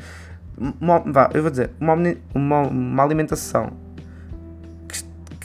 Uma, 0.60 0.98
vá, 0.98 1.30
eu 1.32 1.40
vou 1.40 1.50
dizer, 1.50 1.70
uma, 1.80 1.94
uma, 2.34 2.60
uma 2.68 3.02
alimentação 3.02 3.72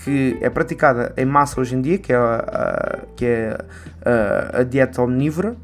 que 0.06 0.38
é 0.40 0.50
praticada 0.52 1.14
em 1.18 1.26
massa 1.26 1.60
hoje 1.60 1.74
em 1.74 1.82
dia, 1.82 1.98
que 1.98 2.14
é 2.14 2.16
a, 2.16 2.36
a 2.36 3.00
que 3.16 3.26
é 3.26 3.58
a, 4.06 4.60
a, 4.60 4.64
dieta 4.64 5.02
omnívora, 5.02 5.56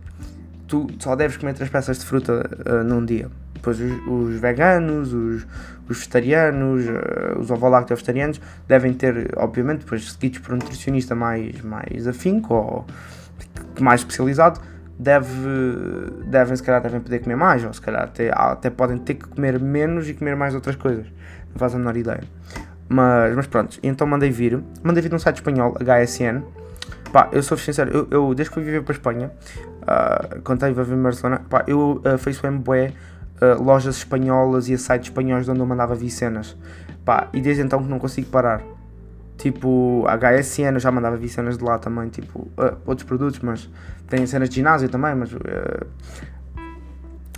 tu 0.68 0.88
só 0.98 1.16
deves 1.16 1.38
comer 1.38 1.54
três 1.54 1.70
peças 1.70 2.00
de 2.00 2.06
fruta 2.06 2.50
uh, 2.66 2.84
num 2.84 3.06
dia. 3.06 3.30
Depois 3.54 3.80
os, 3.80 3.92
os 4.08 4.40
veganos, 4.40 5.14
os, 5.14 5.46
os 5.88 5.98
vegetarianos, 5.98 6.86
uh, 6.86 7.40
os 7.40 7.52
ovolácteos 7.52 8.00
vegetarianos 8.00 8.42
devem 8.68 8.94
ter, 8.94 9.32
obviamente, 9.38 9.82
depois 9.82 10.12
seguidos 10.12 10.40
por 10.40 10.54
um 10.54 10.58
nutricionista 10.58 11.14
mais, 11.14 11.62
mais 11.62 12.08
afinco 12.08 12.54
ou 12.56 12.86
mais 13.80 14.02
especializado, 14.02 14.60
deve, 15.02 16.12
devem 16.28 16.56
se 16.56 16.62
calhar 16.62 16.80
devem 16.80 17.00
poder 17.00 17.20
comer 17.20 17.36
mais, 17.36 17.66
ou 17.66 17.74
se 17.74 17.82
calhar 17.82 18.04
até, 18.04 18.32
até 18.32 18.70
podem 18.70 19.00
ter 19.00 19.16
que 19.16 19.28
comer 19.28 19.60
menos 19.60 20.08
e 20.08 20.14
comer 20.14 20.36
mais 20.36 20.54
outras 20.54 20.76
coisas. 20.76 21.08
Não 21.50 21.58
faz 21.58 21.74
a 21.74 21.78
menor 21.80 21.98
ideia. 21.98 22.22
Mas, 22.88 23.36
mas 23.36 23.48
pronto, 23.48 23.80
então 23.82 24.06
mandei 24.06 24.30
vir. 24.30 24.62
Mandei 24.84 25.02
vir 25.02 25.12
num 25.12 25.18
site 25.18 25.38
espanhol, 25.38 25.76
HSN. 25.80 26.44
Pá, 27.12 27.30
eu 27.32 27.42
sou 27.42 27.58
sincero, 27.58 27.90
eu, 27.92 28.08
eu 28.12 28.36
desde 28.36 28.52
que 28.52 28.54
fui 28.54 28.64
viver 28.64 28.84
para 28.84 28.94
a 28.94 28.96
Espanha, 28.96 29.32
uh, 29.82 30.42
quando 30.44 30.58
estava 30.58 30.80
a 30.80 30.84
viver 30.84 30.98
em 30.98 31.04
Barcelona, 31.04 31.42
pá, 31.50 31.64
eu 31.68 32.02
uh, 32.06 32.18
fiz 32.18 32.42
um 32.44 32.58
bué 32.58 32.94
uh, 33.42 33.62
lojas 33.62 33.98
espanholas 33.98 34.70
e 34.70 34.78
sites 34.78 35.10
espanhis 35.10 35.50
onde 35.50 35.60
eu 35.60 35.66
mandava 35.66 35.96
vir 35.96 36.12
cenas. 36.12 36.56
Pá, 37.04 37.28
e 37.34 37.42
desde 37.42 37.64
então 37.64 37.82
que 37.82 37.90
não 37.90 37.98
consigo 37.98 38.30
parar. 38.30 38.62
Tipo, 39.42 40.06
a 40.08 40.16
HSN, 40.16 40.76
eu 40.76 40.80
já 40.80 40.92
mandava 40.92 41.18
vir 41.18 41.28
cenas 41.28 41.58
de 41.58 41.64
lá 41.64 41.80
também, 41.80 42.10
tipo, 42.10 42.42
uh, 42.42 42.78
outros 42.86 43.08
produtos, 43.08 43.40
mas 43.40 43.68
tem 44.08 44.24
cenas 44.28 44.50
de 44.50 44.58
ginásio 44.58 44.88
também, 44.88 45.16
mas 45.16 45.34
uh, 45.34 45.40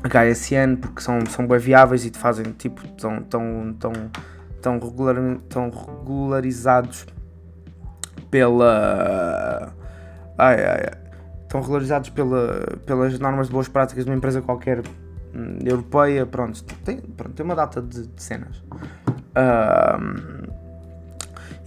HSN, 0.04 0.76
porque 0.82 1.00
são, 1.00 1.26
são 1.26 1.48
bem 1.48 1.58
viáveis 1.60 2.04
e 2.04 2.10
te 2.10 2.18
fazem, 2.18 2.52
tipo, 2.52 2.86
tão, 2.98 3.22
tão, 3.22 3.74
tão, 3.80 3.94
tão, 4.62 4.80
regular, 4.80 5.16
tão 5.48 5.70
regularizados 5.70 7.06
pela. 8.30 9.74
Ai, 10.38 10.58
ai. 10.62 10.92
Estão 11.44 11.62
regularizados 11.62 12.10
pela, 12.10 12.80
pelas 12.86 13.18
normas 13.18 13.48
de 13.48 13.54
boas 13.54 13.70
práticas 13.70 14.04
de 14.04 14.12
uma 14.12 14.18
empresa 14.18 14.42
qualquer 14.42 14.82
hum, 15.34 15.58
europeia. 15.64 16.26
Pronto, 16.26 16.66
tem, 16.84 16.98
pronto, 16.98 17.34
tem 17.34 17.46
uma 17.46 17.56
data 17.56 17.82
de, 17.82 18.08
de 18.08 18.22
cenas. 18.22 18.62
Um, 19.38 20.53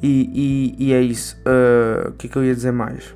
e, 0.02 0.74
e, 0.78 0.88
e, 0.88 0.92
é 0.92 1.00
isso. 1.00 1.36
Uh, 1.38 2.10
o 2.10 2.12
que 2.12 2.26
é 2.26 2.30
que 2.30 2.36
eu 2.36 2.44
ia 2.44 2.54
dizer 2.54 2.72
mais? 2.72 3.14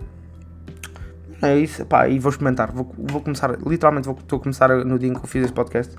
É 1.43 1.57
isso, 1.57 1.85
pá, 1.87 2.09
e 2.09 2.19
vou 2.19 2.31
experimentar. 2.31 2.71
Vou, 2.73 2.93
vou 2.99 3.21
começar, 3.21 3.51
literalmente, 3.67 4.07
vou, 4.07 4.17
estou 4.19 4.39
a 4.39 4.43
começar 4.43 4.69
no 4.85 4.99
dia 4.99 5.09
em 5.09 5.15
que 5.15 5.21
eu 5.21 5.27
fiz 5.27 5.45
este 5.45 5.55
podcast. 5.55 5.95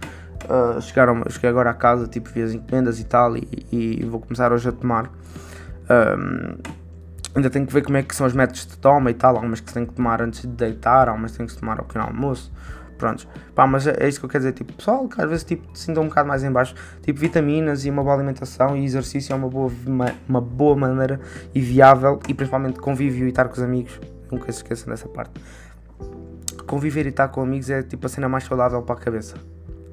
Uh, 0.45 0.81
chegaram, 0.81 1.23
cheguei 1.29 1.49
agora 1.49 1.69
à 1.69 1.73
casa, 1.73 2.07
tipo, 2.07 2.29
vi 2.29 2.41
as 2.41 2.53
encomendas 2.53 2.99
e 2.99 3.05
tal, 3.05 3.37
e, 3.37 3.47
e 3.71 4.05
vou 4.05 4.19
começar 4.19 4.51
hoje 4.51 4.69
a 4.69 4.71
tomar. 4.71 5.09
Um, 5.89 6.57
ainda 7.35 7.49
tenho 7.49 7.65
que 7.65 7.73
ver 7.73 7.83
como 7.83 7.97
é 7.97 8.03
que 8.03 8.15
são 8.15 8.25
os 8.27 8.33
métodos 8.33 8.65
de 8.65 8.77
toma 8.77 9.09
e 9.11 9.13
tal. 9.13 9.35
Algumas 9.35 9.59
que 9.59 9.69
se 9.69 9.73
tem 9.73 9.85
que 9.85 9.93
tomar 9.93 10.21
antes 10.21 10.41
de 10.41 10.47
deitar, 10.47 11.09
algumas 11.09 11.31
tem 11.31 11.45
que 11.45 11.51
se 11.51 11.59
tomar 11.59 11.79
ao 11.79 11.85
pequeno 11.85 12.05
almoço. 12.05 12.51
Prontos. 13.01 13.27
Pá, 13.55 13.65
mas 13.65 13.87
é, 13.87 13.95
é 13.99 14.07
isso 14.07 14.19
que 14.19 14.25
eu 14.27 14.29
quero 14.29 14.43
dizer. 14.43 14.53
Tipo, 14.53 14.73
pessoal 14.73 15.07
que 15.07 15.19
às 15.19 15.27
vezes 15.27 15.43
tipo, 15.43 15.75
se 15.75 15.85
sintam 15.85 16.03
um 16.03 16.07
bocado 16.07 16.27
mais 16.27 16.43
em 16.43 16.51
baixo. 16.51 16.75
Tipo, 17.01 17.19
vitaminas 17.19 17.83
e 17.83 17.89
uma 17.89 18.03
boa 18.03 18.13
alimentação 18.13 18.77
e 18.77 18.85
exercício 18.85 19.33
é 19.33 19.35
uma 19.35 19.49
boa, 19.49 19.71
uma, 19.87 20.13
uma 20.29 20.39
boa 20.39 20.75
maneira 20.75 21.19
e 21.53 21.59
viável. 21.59 22.19
E 22.27 22.33
principalmente 22.35 22.79
convívio 22.79 23.25
e 23.25 23.29
estar 23.29 23.45
com 23.45 23.53
os 23.53 23.61
amigos. 23.61 23.99
Nunca 24.31 24.51
se 24.51 24.59
esqueçam 24.59 24.89
dessa 24.89 25.09
parte. 25.09 25.31
Conviver 26.67 27.07
e 27.07 27.09
estar 27.09 27.27
com 27.29 27.41
amigos 27.41 27.71
é 27.71 27.81
tipo 27.81 28.05
a 28.05 28.09
cena 28.09 28.29
mais 28.29 28.43
saudável 28.43 28.83
para 28.83 28.95
a 28.95 28.99
cabeça. 28.99 29.35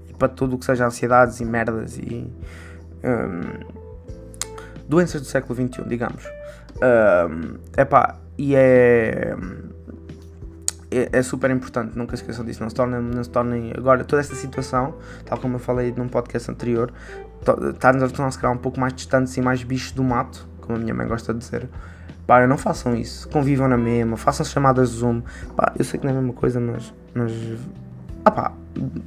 E 0.07 0.13
para 0.13 0.29
tudo 0.29 0.57
o 0.57 0.59
que 0.59 0.67
seja 0.67 0.87
ansiedades 0.87 1.41
e 1.41 1.47
merdas 1.47 1.97
e. 1.97 2.31
Um, 3.03 3.89
doenças 4.87 5.23
do 5.23 5.27
século 5.27 5.55
XXI, 5.55 5.83
digamos. 5.87 6.29
Um, 6.77 7.59
epá, 7.81 8.19
e 8.37 8.55
é, 8.55 9.35
é, 10.99 11.19
é, 11.19 11.23
super 11.23 11.51
importante, 11.51 11.97
nunca 11.97 12.15
esqueçam 12.15 12.45
disso, 12.45 12.63
não 12.63 12.69
se, 12.69 12.75
tornem, 12.75 13.01
não 13.01 13.23
se 13.23 13.31
tornem. 13.31 13.73
Agora, 13.77 14.05
toda 14.05 14.21
esta 14.21 14.35
situação, 14.35 14.95
tal 15.25 15.39
como 15.39 15.57
eu 15.57 15.59
falei 15.59 15.93
num 15.97 16.09
podcast 16.09 16.51
anterior, 16.51 16.93
está-nos 17.75 18.03
a 18.03 18.09
tornar 18.09 18.31
se 18.31 18.47
um 18.47 18.57
pouco 18.57 18.79
mais 18.81 18.93
distantes 18.93 19.37
e 19.37 19.41
mais 19.41 19.63
bichos 19.63 19.93
do 19.93 20.03
mato, 20.03 20.49
como 20.61 20.77
a 20.77 20.81
minha 20.81 20.95
mãe 20.95 21.07
gosta 21.07 21.33
de 21.33 21.41
dizer. 21.41 21.69
Pá, 22.27 22.47
não 22.47 22.59
façam 22.59 22.95
isso, 22.95 23.29
convivam 23.29 23.69
na 23.69 23.79
mesma, 23.79 24.17
façam 24.17 24.45
chamadas 24.45 24.91
Zoom. 24.91 25.23
Pá, 25.57 25.73
eu 25.79 25.85
sei 25.85 25.99
que 25.99 26.07
não 26.07 26.13
é 26.13 26.17
a 26.17 26.21
mesma 26.21 26.35
coisa, 26.35 26.61
mas. 26.61 26.93
mas 27.15 27.33
ah 28.25 28.31
pá, 28.31 28.53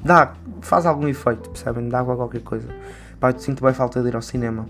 dá, 0.03 0.33
faz 0.61 0.85
algum 0.85 1.07
efeito, 1.07 1.49
percebem? 1.51 1.87
Dá 1.87 2.03
qualquer 2.03 2.41
coisa. 2.41 2.67
Pá, 3.19 3.29
eu 3.29 3.39
sinto 3.39 3.63
bem 3.63 3.73
falta 3.73 4.01
de 4.01 4.07
ir 4.07 4.15
ao 4.15 4.21
cinema. 4.21 4.65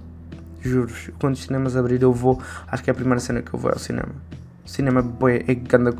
Juro, 0.60 0.94
quando 1.18 1.36
os 1.36 1.44
cinemas 1.44 1.78
abrirem 1.78 2.04
eu 2.04 2.14
vou. 2.14 2.42
Acho 2.68 2.84
que 2.84 2.90
é 2.90 2.92
a 2.92 2.96
primeira 2.96 3.20
cena 3.20 3.42
que 3.42 3.54
eu 3.54 3.60
vou 3.60 3.72
ao 3.72 3.80
cinema. 3.80 4.12
Cinema 4.66 5.04
é, 5.30 5.52
é 5.52 5.56
ganda. 5.56 5.94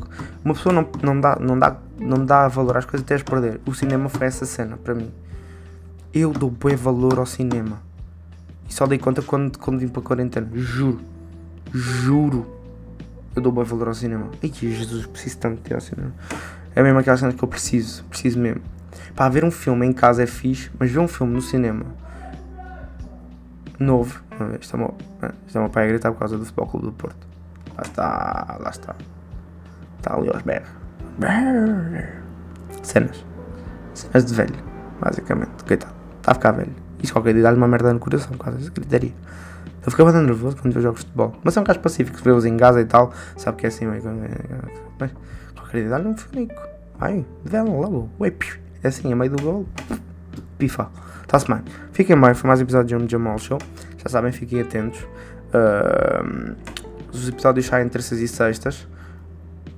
Uma 0.44 0.54
pessoa 0.54 0.72
não, 0.72 0.88
não, 1.02 1.20
dá, 1.20 1.36
não, 1.40 1.58
dá, 1.58 1.76
não 1.98 2.24
dá 2.24 2.48
valor 2.48 2.76
às 2.76 2.84
coisas 2.84 3.04
até 3.04 3.14
as 3.14 3.22
perder. 3.22 3.60
O 3.66 3.74
cinema 3.74 4.08
foi 4.08 4.26
essa 4.26 4.46
cena 4.46 4.76
para 4.76 4.94
mim. 4.94 5.10
Eu 6.14 6.32
dou 6.32 6.50
bem 6.50 6.76
valor 6.76 7.18
ao 7.18 7.26
cinema. 7.26 7.80
E 8.68 8.74
só 8.74 8.86
dei 8.86 8.98
conta 8.98 9.22
quando, 9.22 9.58
quando 9.58 9.78
vim 9.78 9.88
para 9.88 10.00
a 10.00 10.04
quarentena. 10.04 10.48
Juro. 10.54 11.00
Juro. 11.72 12.46
Eu 13.34 13.42
dou 13.42 13.52
bem 13.52 13.64
valor 13.64 13.88
ao 13.88 13.94
cinema. 13.94 14.30
Ai 14.42 14.52
Jesus, 14.54 15.06
preciso 15.06 15.38
tanto 15.38 15.66
de 15.66 15.74
ao 15.74 15.80
cinema. 15.80 16.12
É 16.74 16.82
mesmo 16.82 16.98
aquela 16.98 17.16
cena 17.16 17.32
que 17.32 17.42
eu 17.42 17.48
preciso. 17.48 18.04
Preciso 18.04 18.38
mesmo. 18.38 18.62
Para 19.14 19.28
ver 19.28 19.44
um 19.44 19.50
filme 19.50 19.86
em 19.86 19.92
casa 19.92 20.22
é 20.22 20.26
fixe, 20.26 20.70
mas 20.78 20.90
ver 20.90 21.00
um 21.00 21.08
filme 21.08 21.32
no 21.32 21.42
cinema 21.42 21.84
novo. 23.82 24.22
Isto 24.60 24.76
é 24.76 24.80
uma, 24.80 24.94
isto 25.46 25.58
é 25.58 25.60
uma 25.60 25.68
pai 25.68 25.84
a 25.84 25.88
gritar 25.88 26.12
por 26.12 26.18
causa 26.18 26.38
do 26.38 26.44
Futebol 26.44 26.66
Clube 26.66 26.86
do 26.86 26.92
Porto. 26.92 27.31
Lá 27.76 27.82
está, 27.82 28.56
lá 28.60 28.70
está. 28.70 28.94
Está 29.98 30.14
ali 30.14 30.28
aos 30.28 30.42
berros. 30.42 30.68
Cenas. 32.82 33.24
Cenas 33.94 34.24
de 34.24 34.34
velho, 34.34 34.56
basicamente. 35.00 35.64
Coitado. 35.66 35.94
Está 36.18 36.32
a 36.32 36.34
ficar 36.34 36.52
velho. 36.52 36.72
Isso 37.02 37.12
qualquer 37.12 37.34
dia 37.34 37.42
dá-lhe 37.42 37.56
uma 37.56 37.68
merda 37.68 37.92
no 37.92 37.98
coração 37.98 38.36
causa 38.36 38.58
dessa 38.58 38.70
gritaria. 38.70 39.12
Eu 39.84 39.90
ficava 39.90 40.10
bastante 40.10 40.26
nervoso 40.26 40.56
quando 40.56 40.72
vejo 40.72 40.84
jogos 40.84 41.00
de 41.00 41.06
futebol. 41.06 41.34
Mas 41.42 41.54
são 41.54 41.64
casos 41.64 41.82
pacíficos, 41.82 42.20
vê-los 42.20 42.44
em 42.44 42.56
casa 42.56 42.80
e 42.80 42.84
tal. 42.84 43.12
Sabe 43.36 43.56
que 43.56 43.66
é 43.66 43.68
assim, 43.68 43.86
mas 43.86 44.02
qualquer 45.54 45.80
dia 45.80 45.88
dá-lhe 45.88 46.06
um 46.06 46.16
funico. 46.16 46.62
Vai, 46.98 47.26
de 47.44 47.50
vela 47.50 47.68
logo. 47.68 48.08
Ué, 48.20 48.32
é 48.82 48.88
assim, 48.88 49.12
a 49.12 49.16
meio 49.16 49.32
do 49.32 49.42
gol. 49.42 49.66
Pifa. 50.56 50.88
Está-se 51.22 51.48
bem. 51.48 51.62
Fiquem 51.92 52.20
bem, 52.20 52.34
foi 52.34 52.46
mais 52.46 52.60
um 52.60 52.62
episódio 52.62 52.98
de 52.98 53.10
Jamal 53.10 53.38
Show. 53.38 53.58
Já 53.98 54.08
sabem, 54.08 54.30
fiquem 54.30 54.60
atentos. 54.60 55.00
Uh, 55.52 56.54
os 57.12 57.28
episódios 57.28 57.66
saem 57.66 57.88
terças 57.88 58.18
e 58.18 58.28
sextas. 58.28 58.86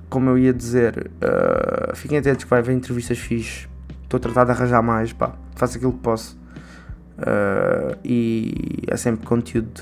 Como 0.09 0.29
eu 0.29 0.37
ia 0.37 0.53
dizer, 0.53 1.11
uh, 1.17 1.95
fiquem 1.95 2.17
atentos 2.17 2.43
que 2.43 2.49
vai 2.49 2.59
haver 2.59 2.73
entrevistas 2.73 3.17
fixes. 3.17 3.67
Estou 4.03 4.17
a 4.17 4.21
tratar 4.21 4.45
de 4.45 4.51
arranjar 4.51 4.81
mais, 4.81 5.11
pá. 5.11 5.35
Faço 5.55 5.77
aquilo 5.77 5.93
que 5.93 5.99
posso. 5.99 6.37
Uh, 7.17 7.97
e 8.03 8.83
é 8.87 8.95
sempre 8.95 9.25
conteúdo. 9.25 9.81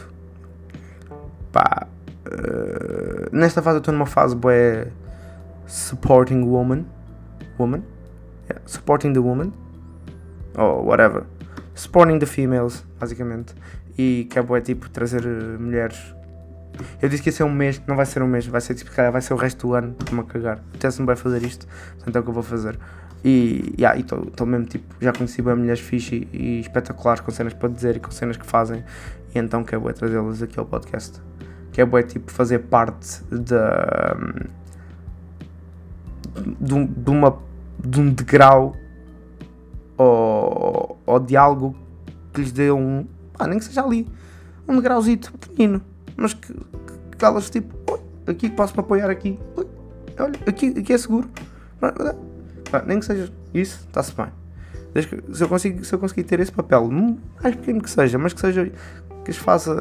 Pá. 1.52 1.88
Uh, 2.26 3.36
nesta 3.36 3.62
fase 3.62 3.78
eu 3.78 3.80
estou 3.80 3.94
numa 3.94 4.06
fase 4.06 4.36
boa 4.36 4.88
supporting 5.68 6.44
woman. 6.44 6.86
Woman? 7.60 7.84
Yeah, 8.50 8.62
supporting 8.66 9.14
the 9.14 9.20
woman. 9.20 9.52
Or 10.58 10.84
whatever 10.84 11.26
supporting 11.76 12.20
the 12.20 12.26
females, 12.26 12.86
basicamente. 13.00 13.54
E 13.98 14.28
que 14.30 14.40
é 14.40 14.42
boa, 14.42 14.62
tipo, 14.62 14.90
trazer 14.90 15.24
mulheres. 15.60 16.16
Eu 17.04 17.10
disse 17.10 17.22
que 17.22 17.28
ia 17.28 17.34
ser 17.34 17.44
um 17.44 17.52
mês, 17.52 17.82
não 17.86 17.98
vai 17.98 18.06
ser 18.06 18.24
um 18.24 18.28
mês, 18.28 18.48
vai 18.48 18.62
ser 18.62 18.76
tipo, 18.76 18.90
vai 18.90 19.22
ser 19.22 19.34
o 19.34 19.36
resto 19.36 19.68
do 19.68 19.74
ano, 19.74 19.94
estou-me 20.00 20.22
a 20.22 20.24
cagar. 20.24 20.64
Até 20.74 20.88
me 21.02 21.06
vai 21.06 21.18
fazer 21.18 21.44
isto, 21.44 21.68
então 21.98 22.18
é 22.18 22.20
o 22.22 22.24
que 22.24 22.30
eu 22.30 22.34
vou 22.34 22.42
fazer. 22.42 22.80
E 23.26 23.76
yeah, 23.78 24.00
estou 24.00 24.48
mesmo, 24.48 24.66
tipo, 24.68 24.96
já 25.02 25.12
conheci 25.12 25.42
bem 25.42 25.54
mulheres 25.54 25.82
fixe 25.82 26.26
e, 26.32 26.38
e 26.38 26.60
espetaculares, 26.62 27.20
com 27.20 27.30
cenas 27.30 27.54
para 27.54 27.68
dizer 27.68 27.98
e 27.98 28.00
com 28.00 28.10
cenas 28.10 28.38
que 28.38 28.46
fazem. 28.46 28.86
E 29.36 29.38
então 29.38 29.66
que 29.66 29.76
é 29.76 29.78
boa 29.78 29.92
trazê-las 29.92 30.42
aqui 30.42 30.58
ao 30.58 30.66
podcast. 30.66 31.22
Que 31.74 31.82
é 31.82 31.86
boa, 31.86 32.02
tipo, 32.04 32.32
fazer 32.32 32.60
parte 32.60 33.22
da. 33.30 34.16
De, 36.62 36.86
de, 36.88 37.10
uma, 37.10 37.38
de 37.86 38.00
um 38.00 38.14
degrau 38.14 38.78
ou, 39.98 40.98
ou 41.06 41.20
de 41.20 41.36
algo 41.36 41.76
que 42.32 42.40
lhes 42.40 42.54
dê 42.54 42.72
um. 42.72 43.06
Ah, 43.38 43.46
nem 43.46 43.60
que 43.60 43.66
seja 43.66 43.84
ali, 43.84 44.08
um 44.66 44.78
degrauzito 44.78 45.34
pequenino, 45.34 45.82
mas 46.16 46.34
que, 46.34 46.54
elas 47.26 47.50
tipo, 47.50 48.00
aqui 48.28 48.50
posso 48.50 48.74
me 48.74 48.80
apoiar 48.82 49.10
aqui, 49.10 49.40
olha, 50.20 50.40
aqui, 50.48 50.74
aqui 50.78 50.94
é 50.94 50.98
seguro. 50.98 51.30
Nem 52.86 53.00
que 53.00 53.06
seja 53.06 53.32
isso, 53.54 53.86
está-se 53.88 54.14
bem. 54.16 54.28
Que, 54.94 55.36
se, 55.36 55.44
eu 55.44 55.50
consigo, 55.50 55.84
se 55.84 55.94
eu 55.94 56.00
conseguir 56.00 56.24
ter 56.24 56.40
esse 56.40 56.52
papel, 56.52 56.90
mais 56.90 57.56
pequeno 57.56 57.82
que 57.82 57.90
seja, 57.90 58.18
mas 58.18 58.34
que 58.34 58.40
seja 58.40 58.72
que 59.24 59.32
as 59.32 59.38
faça, 59.38 59.76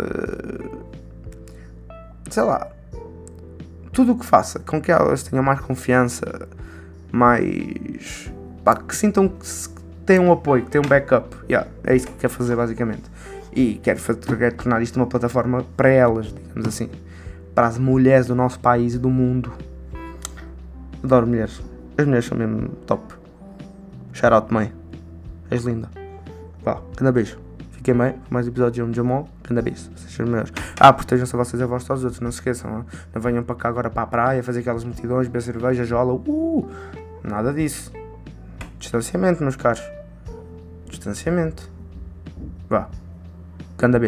sei 2.31 2.43
lá, 2.43 2.71
tudo 3.93 4.13
o 4.13 4.19
que 4.19 4.25
faça 4.25 4.59
com 4.61 4.81
que 4.81 4.91
elas 4.91 5.23
tenham 5.23 5.45
mais 5.45 5.61
confiança, 5.61 6.49
mais. 7.11 8.33
Pá, 8.65 8.77
que 8.77 8.95
sintam 8.95 9.29
que, 9.29 9.47
tem 10.07 10.19
um 10.19 10.33
apoio, 10.33 10.65
que 10.65 10.71
tem 10.71 10.81
um 10.81 10.89
backup. 10.89 11.37
Yeah, 11.49 11.69
é 11.85 11.95
isso 11.95 12.07
que 12.07 12.15
quer 12.15 12.29
fazer 12.29 12.57
basicamente. 12.57 13.05
E 13.55 13.75
quero, 13.83 14.01
quero 14.01 14.57
tornar 14.57 14.83
isto 14.83 14.97
uma 14.97 15.07
plataforma 15.07 15.65
para 15.77 15.91
elas, 15.91 16.33
digamos 16.33 16.67
assim. 16.67 16.89
Para 17.55 17.67
as 17.67 17.79
mulheres 17.79 18.27
do 18.27 18.35
nosso 18.35 18.59
país 18.61 18.95
e 18.95 18.99
do 18.99 19.11
mundo. 19.11 19.53
Adoro 21.03 21.27
mulheres. 21.27 21.61
As 21.99 22.07
mulheres 22.07 22.25
são 22.25 22.39
mesmo 22.39 22.69
top. 22.87 23.15
Shout 24.13 24.35
out 24.35 24.53
mãe. 24.53 24.73
És 25.51 25.65
linda. 25.65 25.89
Vá, 26.63 26.81
grande 26.97 27.13
beijo. 27.13 27.39
Fiquem 27.73 27.95
bem. 27.95 28.15
Mais 28.31 28.47
episódio 28.47 28.85
de 28.85 28.91
um 28.91 28.95
Jamal. 28.95 29.29
Grande 29.43 29.63
beijo. 29.63 29.91
Sejam 29.97 30.27
melhores. 30.27 30.53
Ah, 30.79 30.93
protejam-se 30.93 31.35
vocês 31.35 31.61
e 31.61 31.65
a 31.65 31.67
vós 31.67 31.85
todos 31.85 32.03
os 32.03 32.05
outros. 32.05 32.21
Não 32.21 32.31
se 32.31 32.39
esqueçam. 32.39 32.71
Não? 32.71 32.87
não 33.15 33.21
venham 33.21 33.43
para 33.43 33.57
cá 33.57 33.69
agora 33.69 33.91
para 33.91 34.03
a 34.03 34.07
praia 34.07 34.43
fazer 34.43 34.61
aquelas 34.61 34.85
multidões, 34.85 35.27
beber 35.27 35.43
cerveja, 35.43 35.85
jola. 35.85 36.15
Uh, 36.15 36.71
nada 37.25 37.53
disso. 37.53 37.93
Distanciamento, 38.79 39.43
meus 39.43 39.57
caros. 39.57 39.83
Distanciamento. 40.89 41.69
Vá. 42.69 42.89
Canda 43.77 43.99